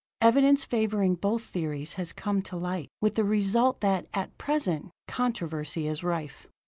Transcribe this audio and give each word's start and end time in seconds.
Evidence 0.19 0.65
favoring 0.65 1.13
both 1.13 1.43
theories 1.43 1.93
has 1.93 2.11
come 2.11 2.41
to 2.41 2.55
light, 2.55 2.89
with 3.01 3.13
the 3.13 3.23
result 3.23 3.81
that, 3.81 4.07
at 4.15 4.35
present, 4.39 4.89
controversy 5.07 5.85
is 5.87 6.03
rife. 6.03 6.47